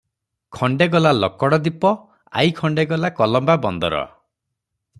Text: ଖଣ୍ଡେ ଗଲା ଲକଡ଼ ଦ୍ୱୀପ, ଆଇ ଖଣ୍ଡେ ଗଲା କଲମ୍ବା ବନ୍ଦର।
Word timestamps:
ଖଣ୍ଡେ 0.59 0.85
ଗଲା 0.93 1.11
ଲକଡ଼ 1.17 1.59
ଦ୍ୱୀପ, 1.65 1.91
ଆଇ 2.41 2.55
ଖଣ୍ଡେ 2.61 2.85
ଗଲା 2.93 3.13
କଲମ୍ବା 3.21 3.57
ବନ୍ଦର। 3.67 4.05